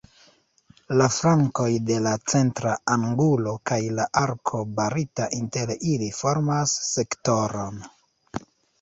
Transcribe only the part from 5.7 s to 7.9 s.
ili formas sektoron.